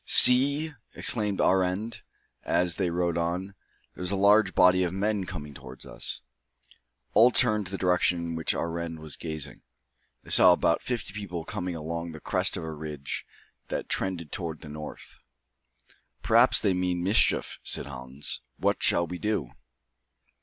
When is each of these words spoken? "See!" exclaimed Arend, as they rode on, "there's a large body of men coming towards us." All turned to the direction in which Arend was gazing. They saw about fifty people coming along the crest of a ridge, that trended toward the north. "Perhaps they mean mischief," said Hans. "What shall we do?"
"See!" 0.07 0.73
exclaimed 0.95 1.39
Arend, 1.39 2.01
as 2.41 2.77
they 2.77 2.89
rode 2.89 3.19
on, 3.19 3.53
"there's 3.93 4.09
a 4.09 4.15
large 4.15 4.55
body 4.55 4.81
of 4.83 4.91
men 4.91 5.27
coming 5.27 5.53
towards 5.53 5.85
us." 5.85 6.21
All 7.13 7.29
turned 7.29 7.67
to 7.67 7.71
the 7.71 7.77
direction 7.77 8.17
in 8.17 8.35
which 8.35 8.55
Arend 8.55 8.97
was 8.99 9.15
gazing. 9.15 9.61
They 10.23 10.31
saw 10.31 10.53
about 10.53 10.81
fifty 10.81 11.13
people 11.13 11.45
coming 11.45 11.75
along 11.75 12.13
the 12.13 12.19
crest 12.19 12.57
of 12.57 12.63
a 12.63 12.73
ridge, 12.73 13.27
that 13.67 13.89
trended 13.89 14.31
toward 14.31 14.61
the 14.61 14.69
north. 14.69 15.19
"Perhaps 16.23 16.61
they 16.61 16.73
mean 16.73 17.03
mischief," 17.03 17.59
said 17.61 17.85
Hans. 17.85 18.41
"What 18.57 18.81
shall 18.81 19.05
we 19.05 19.19
do?" 19.19 19.51